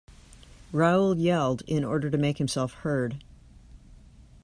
[0.71, 3.23] Raoul yelled, in order to make himself heard.